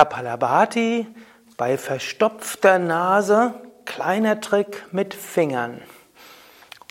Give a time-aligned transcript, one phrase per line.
[0.00, 1.06] Kapalabhati
[1.58, 3.52] bei verstopfter Nase,
[3.84, 5.82] kleiner Trick mit Fingern.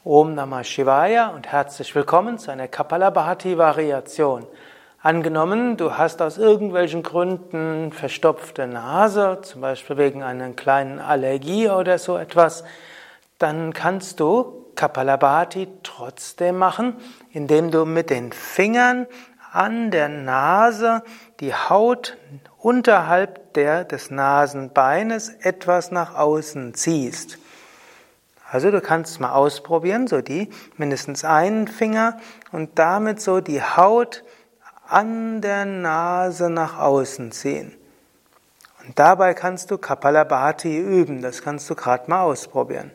[0.04, 4.46] Om Namah Shivaya und herzlich willkommen zu einer Kapalabhati-Variation.
[5.02, 11.98] Angenommen, du hast aus irgendwelchen Gründen verstopfte Nase, zum Beispiel wegen einer kleinen Allergie oder
[11.98, 12.64] so etwas,
[13.40, 16.96] dann kannst du Kapalabhati trotzdem machen,
[17.32, 19.08] indem du mit den Fingern
[19.52, 21.04] an der Nase
[21.40, 22.18] die Haut
[22.58, 27.38] unterhalb der des Nasenbeines etwas nach außen ziehst.
[28.52, 32.18] Also du kannst mal ausprobieren, so die mindestens einen Finger
[32.52, 34.24] und damit so die Haut
[34.88, 37.76] an der Nase nach außen ziehen.
[38.84, 42.92] Und dabei kannst du Kapalabhati üben, das kannst du gerade mal ausprobieren.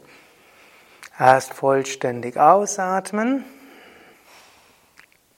[1.16, 3.44] Erst vollständig ausatmen,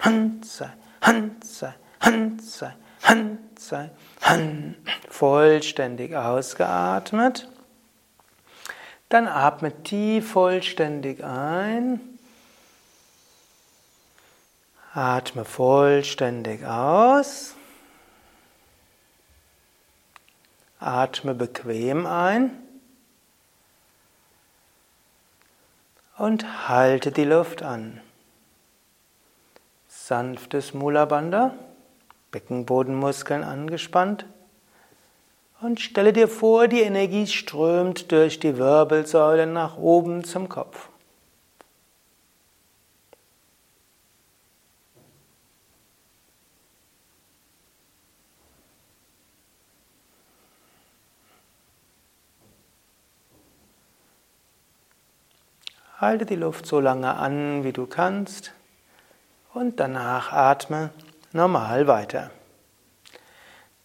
[0.00, 0.70] Han sei,
[1.00, 1.72] Han sei,
[3.02, 3.90] Han sei,
[4.22, 4.76] Han.
[5.08, 7.48] Vollständig ausgeatmet.
[9.10, 12.00] Dann atme tief vollständig ein.
[14.94, 17.54] Atme vollständig aus.
[20.78, 22.56] Atme bequem ein.
[26.16, 28.00] Und halte die Luft an.
[30.10, 31.54] Sanftes Mula Bandha.
[32.32, 34.26] Beckenbodenmuskeln angespannt.
[35.60, 40.88] Und stelle dir vor, die Energie strömt durch die Wirbelsäule nach oben zum Kopf.
[55.98, 58.52] Halte die Luft so lange an, wie du kannst,
[59.54, 60.90] und danach atme
[61.32, 62.30] normal weiter.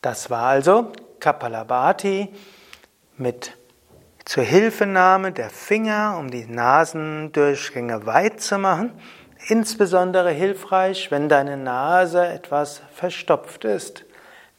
[0.01, 2.33] Das war also Kapalabhati
[3.17, 3.57] mit
[4.25, 8.91] zur Hilfenahme der Finger, um die Nasendurchgänge weit zu machen.
[9.47, 14.05] Insbesondere hilfreich, wenn deine Nase etwas verstopft ist.